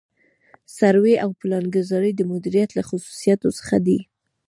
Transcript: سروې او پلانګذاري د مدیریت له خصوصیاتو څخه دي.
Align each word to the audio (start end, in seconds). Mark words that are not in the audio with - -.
سروې 0.77 1.15
او 1.23 1.29
پلانګذاري 1.39 2.11
د 2.15 2.21
مدیریت 2.31 2.69
له 2.77 2.83
خصوصیاتو 2.89 3.49
څخه 3.59 3.75
دي. 3.85 3.99